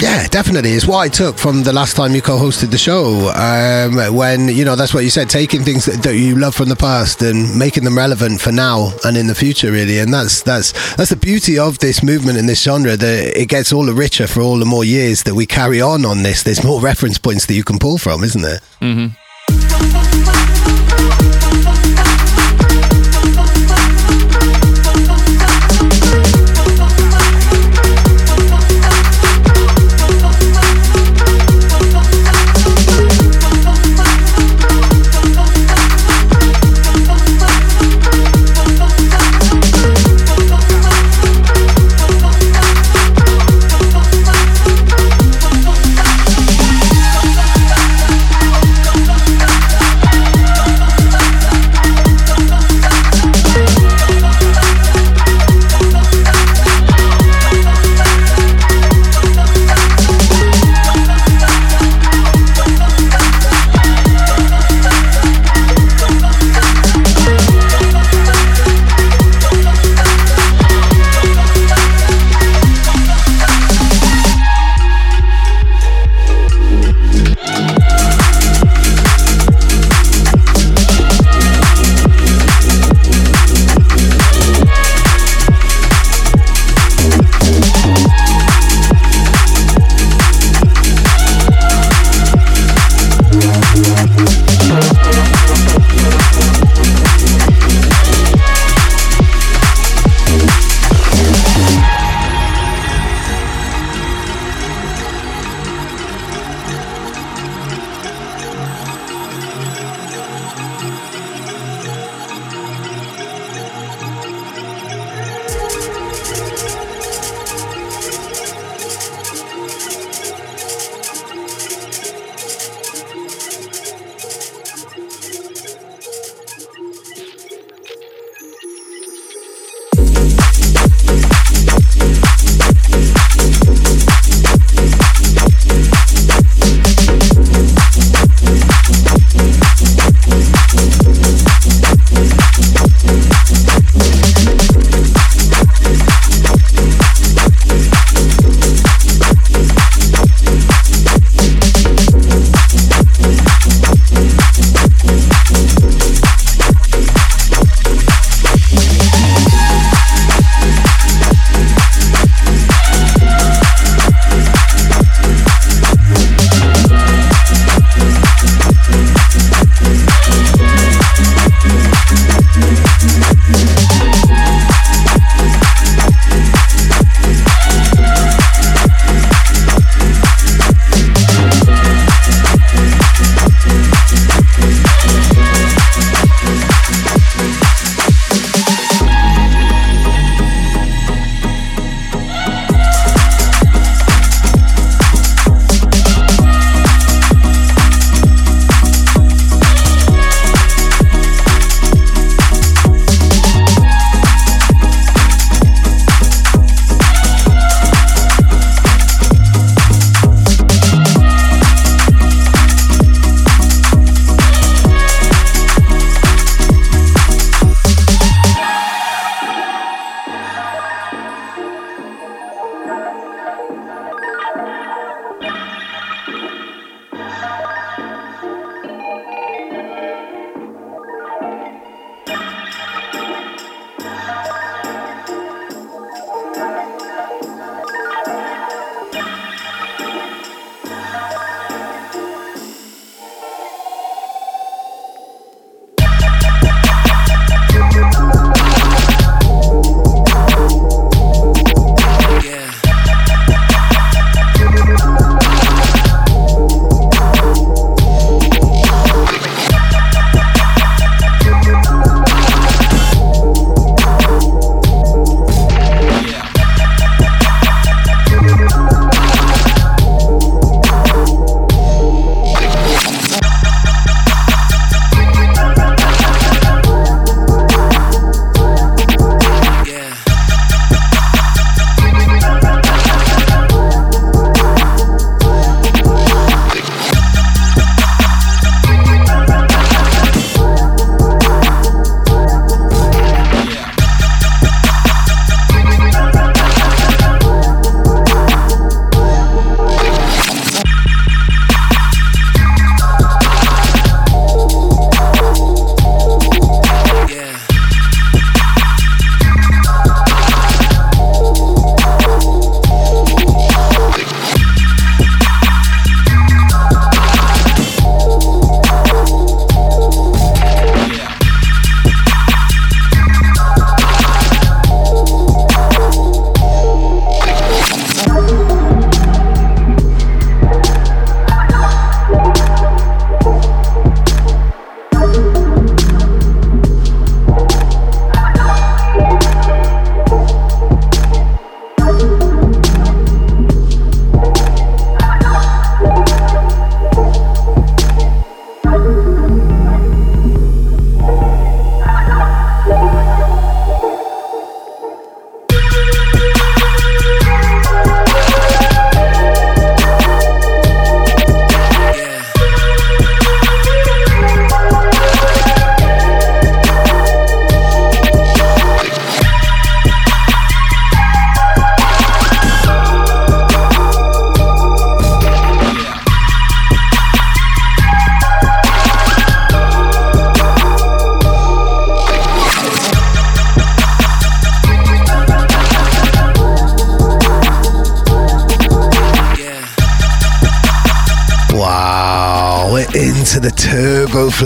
[0.00, 0.72] Yeah, definitely.
[0.72, 3.30] It's what I took from the last time you co-hosted the show.
[3.34, 6.68] Um, when you know that's what you said, taking things that, that you love from
[6.68, 9.98] the past and making them relevant for now and in the future, really.
[10.00, 12.96] And that's that's that's the beauty of this movement in this genre.
[12.96, 16.04] That it gets all the richer for all the more years that we carry on
[16.04, 16.42] on this.
[16.42, 18.60] There's more reference points that you can pull from, isn't there?
[18.82, 19.23] Mm-hmm.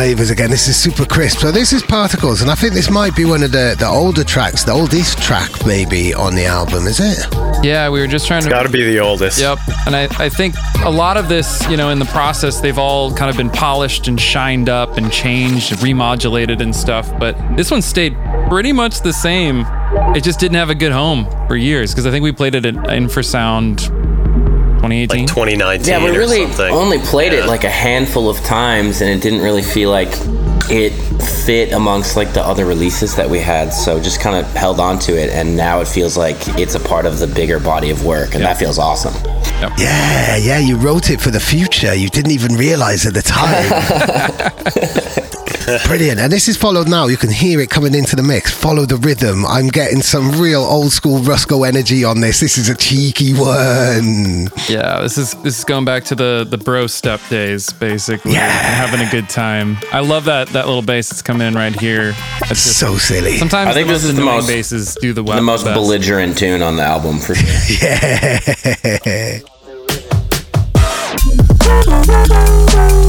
[0.08, 0.50] Turbo flavors again.
[0.50, 1.38] This is super crisp.
[1.38, 4.24] So this is Particles, and I think this might be one of the, the older
[4.24, 7.26] tracks, the oldest track maybe on the album, is it?
[7.62, 8.50] Yeah, we were just trying It's to.
[8.50, 9.40] got to be the oldest.
[9.40, 9.58] Yep.
[9.86, 10.54] And I, I think
[10.84, 14.08] a lot of this, you know, in the process, they've all kind of been polished
[14.08, 17.10] and shined up and changed, and remodulated and stuff.
[17.18, 18.16] But this one stayed
[18.48, 19.64] pretty much the same.
[20.14, 22.64] It just didn't have a good home for years because I think we played it
[22.64, 23.97] at Infrasound
[24.88, 25.18] 2018.
[25.20, 26.72] Like 2019 Yeah, we or really something.
[26.72, 30.08] only played it like a handful of times, and it didn't really feel like
[30.70, 30.92] it
[31.44, 33.70] fit amongst like the other releases that we had.
[33.72, 36.80] So just kind of held on to it, and now it feels like it's a
[36.80, 39.14] part of the bigger body of work, and that feels awesome.
[39.78, 41.94] Yeah, yeah, you wrote it for the future.
[41.94, 43.68] You didn't even realize at the time.
[45.86, 46.18] Brilliant.
[46.20, 47.06] And this is followed now.
[47.06, 48.50] You can hear it coming into the mix.
[48.52, 49.44] Follow the rhythm.
[49.46, 52.40] I'm getting some real old school Rusko energy on this.
[52.40, 54.48] This is a cheeky one.
[54.68, 58.32] Yeah, this is this is going back to the the bro step days, basically.
[58.32, 58.48] Yeah.
[58.48, 59.76] having a good time.
[59.92, 62.14] I love that that little bass that's coming in right here.
[62.42, 63.36] It's just So silly.
[63.36, 65.74] Sometimes I think this is the most- basses do the, The most best.
[65.74, 67.48] belligerent tune on the album for sure.
[67.82, 69.40] Yeah.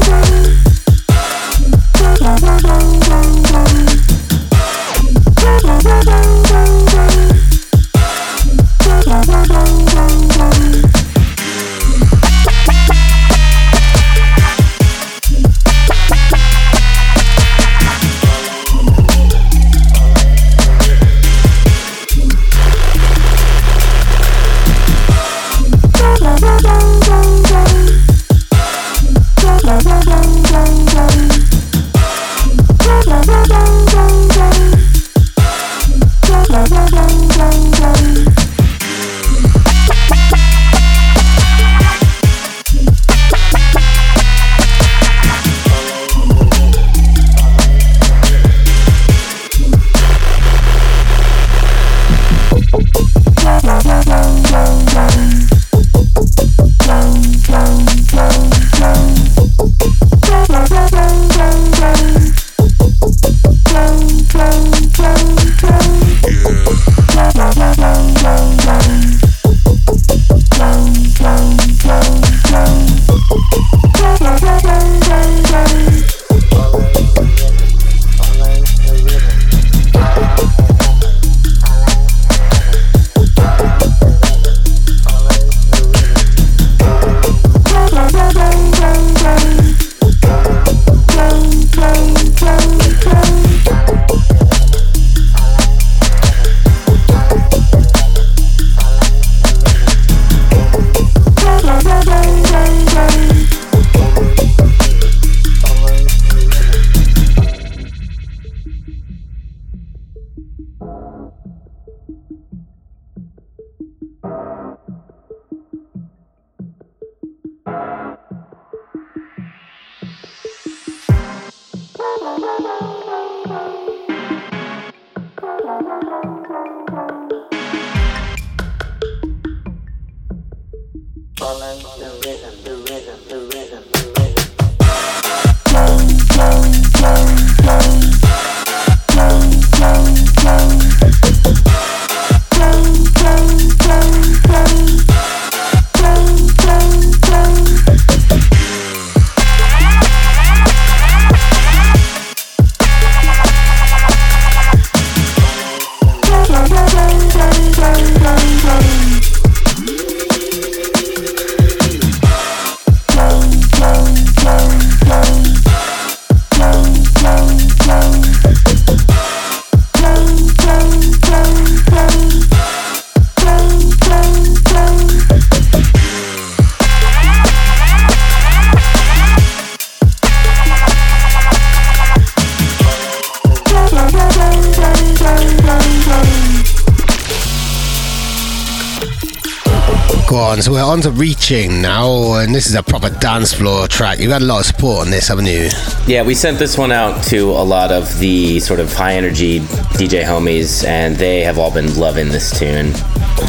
[190.89, 194.19] on, so we're on to reaching now, and this is a proper dance floor track.
[194.19, 195.69] You've had a lot of support on this, haven't you?
[196.07, 199.59] Yeah, we sent this one out to a lot of the sort of high energy
[199.97, 202.91] DJ homies, and they have all been loving this tune.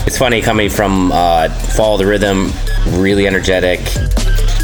[0.06, 2.52] It's funny coming from uh, Follow the Rhythm,
[3.00, 3.80] really energetic,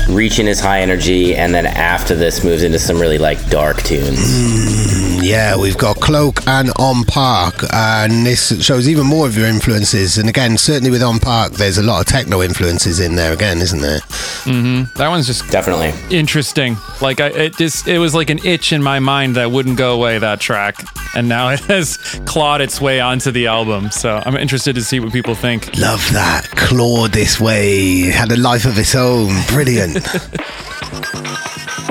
[0.09, 5.23] reaching is high energy, and then after this moves into some really like dark tunes.
[5.25, 10.19] Yeah, we've got Cloak and On Park, and this shows even more of your influences.
[10.19, 13.59] And again, certainly with On Park, there's a lot of techno influences in there again,
[13.59, 13.99] isn't there?
[13.99, 14.97] Mm-hmm.
[14.99, 16.77] That one's just definitely interesting.
[17.01, 19.95] Like I, it just it was like an itch in my mind that wouldn't go
[19.95, 20.21] away.
[20.21, 20.77] That track,
[21.17, 23.91] and now it has clawed its way onto the album.
[23.91, 25.77] So I'm interested to see what people think.
[25.77, 26.49] Love that.
[26.53, 29.33] Clawed this way, had a life of its own.
[29.49, 30.07] Brilliant.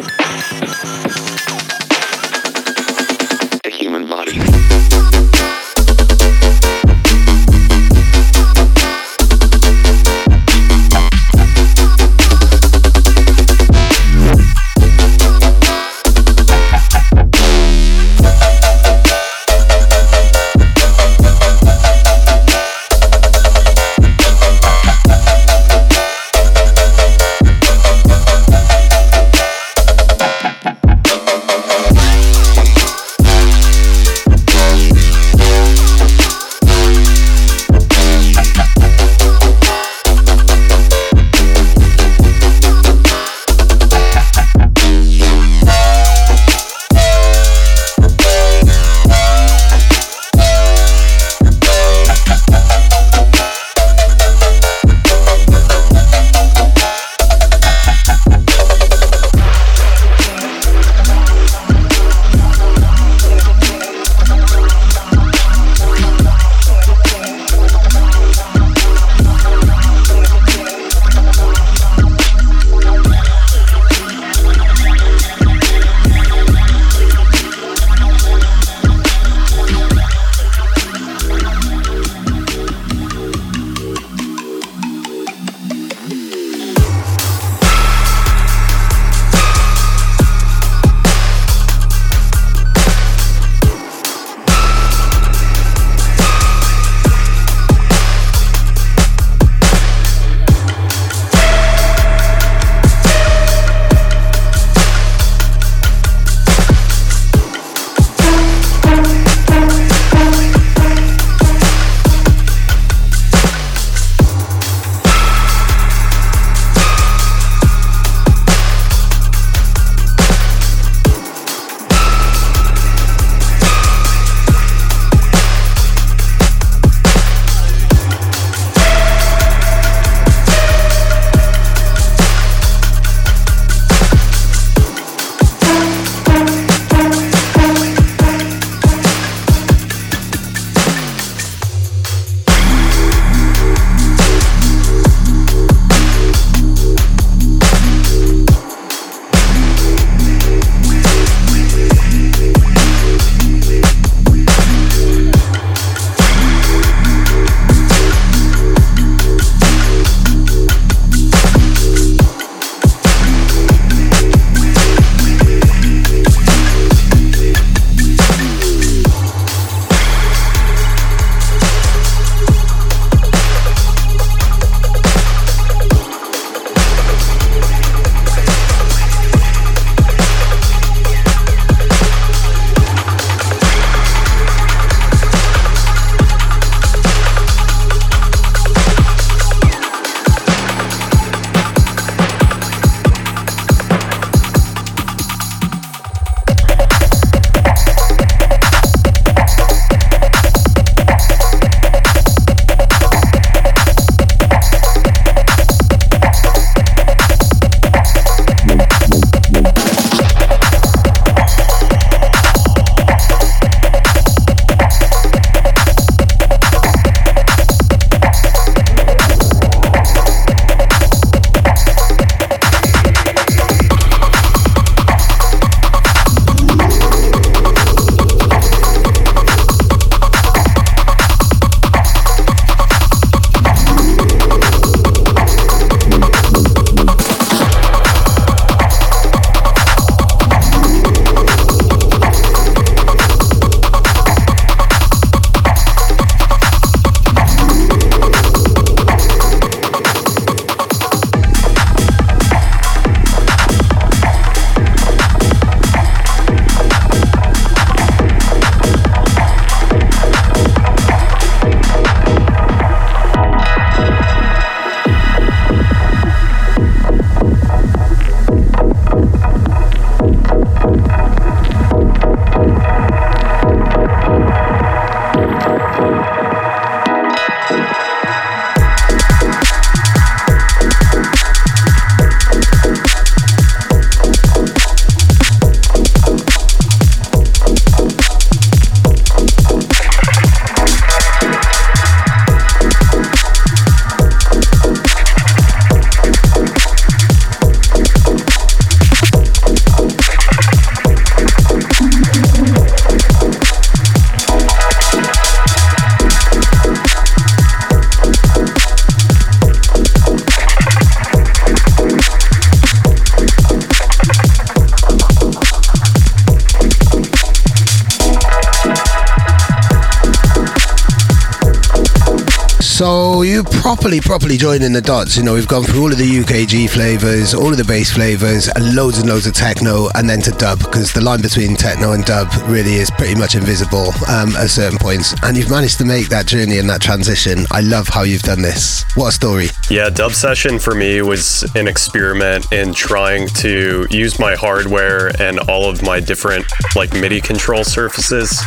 [323.96, 325.38] properly, properly joining the dots.
[325.38, 328.68] You know, we've gone through all of the UKG flavors, all of the bass flavors,
[328.68, 332.12] and loads and loads of techno, and then to dub because the line between techno
[332.12, 335.34] and dub really is pretty much invisible um, at certain points.
[335.43, 337.66] And you've managed to make that journey and that transition.
[337.72, 339.06] I love how you've done this.
[339.16, 339.68] What a story!
[339.89, 345.60] Yeah, Dub Session for me was an experiment in trying to use my hardware and
[345.70, 346.66] all of my different
[346.98, 348.62] like MIDI control surfaces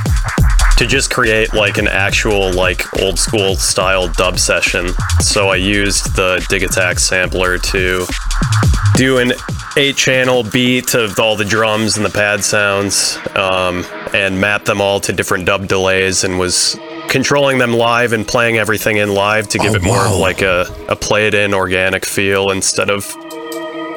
[0.79, 4.89] to just create like an actual like old school style dub session.
[5.21, 8.07] So I used the Digitakt sampler to
[8.97, 9.33] do an
[9.77, 14.81] eight channel beat of all the drums and the pad sounds um, and map them
[14.81, 16.77] all to different dub delays and was
[17.09, 20.13] controlling them live and playing everything in live to give Oh, it more wow.
[20.15, 23.07] of like a, a play it in organic feel instead of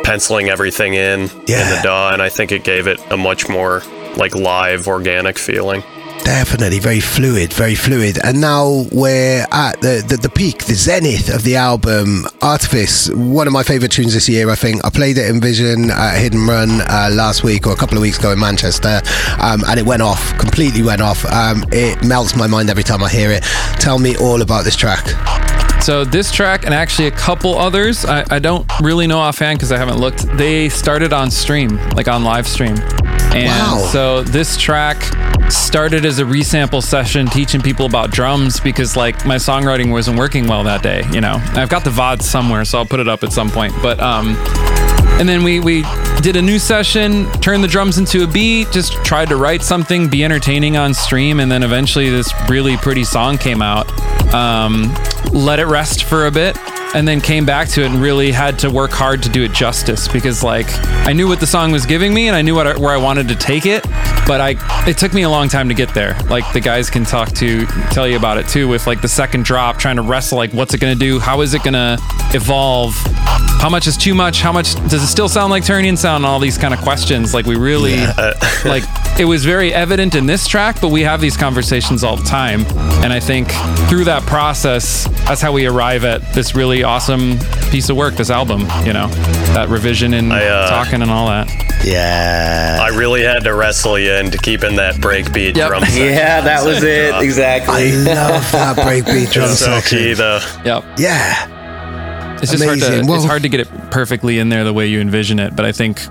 [0.04, 3.82] penciling everything in in the DAW and I think it gave it a much more
[4.18, 5.84] like live organic feeling.
[6.24, 8.20] Definitely very fluid, very fluid.
[8.24, 13.10] And now we're at the, the, the peak, the zenith of the album, Artifice.
[13.10, 14.86] One of my favourite tunes this year, I think.
[14.86, 18.02] I played it in Vision at Hidden Run uh, last week or a couple of
[18.02, 19.02] weeks ago in Manchester,
[19.42, 21.26] um, and it went off, completely went off.
[21.26, 23.44] Um, it melts my mind every time I hear it.
[23.80, 25.08] Tell me all about this track.
[25.82, 29.72] So this track and actually a couple others, I, I don't really know offhand because
[29.72, 30.28] I haven't looked.
[30.38, 32.76] They started on stream, like on live stream.
[33.34, 33.78] And Wow.
[33.92, 35.02] so this track
[35.50, 40.48] started as a resample session teaching people about drums because like my songwriting wasn't working
[40.48, 41.42] well that day, you know.
[41.54, 43.74] I've got the VOD somewhere, so I'll put it up at some point.
[43.82, 44.36] But um
[45.20, 45.84] and then we we
[46.22, 50.08] did a new session, turned the drums into a beat, just tried to write something,
[50.08, 53.88] be entertaining on stream, and then eventually this really pretty song came out.
[54.34, 54.94] Um,
[55.34, 56.58] let it rest for a bit,
[56.94, 59.52] and then came back to it and really had to work hard to do it
[59.54, 60.68] justice because like
[61.08, 62.98] I knew what the song was giving me and I knew what I, where I
[62.98, 63.84] wanted to take it,
[64.28, 64.56] but I
[64.88, 66.18] it took me a long time to get there.
[66.30, 69.46] Like the guys can talk to tell you about it too with like the second
[69.46, 71.98] drop, trying to wrestle like what's it gonna do, how is it gonna
[72.34, 72.96] evolve,
[73.62, 76.26] how much is too much, how much does it still sound like Ternion sound, and
[76.26, 77.34] all these kind of questions.
[77.34, 77.98] Like we really
[78.66, 78.84] like
[79.20, 82.66] it was very evident in this track, but we have these conversations all the time,
[83.04, 83.50] and I think
[83.88, 87.38] through that process, that's how we arrive at this really awesome
[87.72, 88.62] piece of work, this album.
[88.86, 89.08] You know,
[89.54, 91.50] that revision and uh, talking and all that.
[91.86, 92.78] Yeah.
[92.82, 95.68] I really had to wrestle you into keeping that breakbeat Yep.
[95.70, 96.04] drum section.
[96.06, 97.14] Yeah, that was it.
[97.14, 97.74] Uh, Exactly.
[97.74, 99.98] I love that breakbeat drum It's so section.
[99.98, 100.40] key though.
[100.64, 100.84] Yep.
[101.00, 102.38] Yeah.
[102.42, 104.88] It's just hard to, Well- it's hard to get it perfectly in there the way
[104.88, 106.02] you envision it, but I think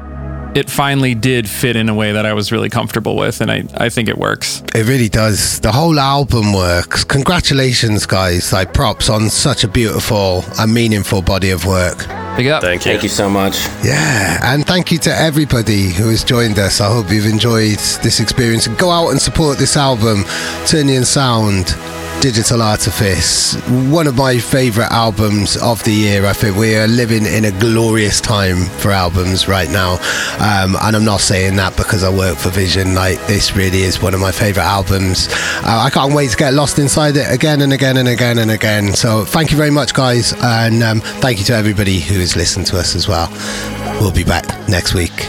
[0.54, 3.64] it finally did fit in a way that I was really comfortable with, and I,
[3.74, 4.62] I think it works.
[4.74, 5.60] It really does.
[5.60, 7.04] The whole album works.
[7.04, 8.52] Congratulations, guys.
[8.52, 11.98] Like props on such a beautiful and meaningful body of work.
[12.36, 12.62] Big up.
[12.62, 12.92] Thank you.
[12.92, 13.66] Thank you so much.
[13.84, 16.80] Yeah, and thank you to everybody who has joined us.
[16.80, 20.24] I hope you've enjoyed this experience go out and support this album,
[20.64, 21.74] Ternion Sound.
[22.20, 23.54] Digital Artifice,
[23.88, 26.26] one of my favourite albums of the year.
[26.26, 29.94] I think we are living in a glorious time for albums right now.
[30.38, 32.94] Um, and I'm not saying that because I work for Vision.
[32.94, 35.28] Like, this really is one of my favourite albums.
[35.64, 38.50] Uh, I can't wait to get lost inside it again and again and again and
[38.50, 38.92] again.
[38.92, 40.34] So, thank you very much, guys.
[40.42, 43.30] And um, thank you to everybody who has listened to us as well.
[43.98, 45.26] We'll be back next week.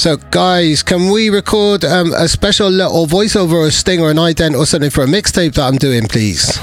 [0.00, 4.16] So, guys, can we record um, a special little voiceover or a sting or an
[4.16, 6.58] ident or something for a mixtape that I'm doing, please?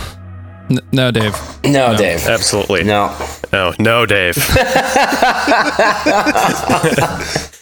[0.72, 1.38] N- no, Dave.
[1.64, 2.26] No, Dave.
[2.26, 2.84] Absolutely.
[2.84, 3.16] No.
[3.54, 4.38] No, no, Dave.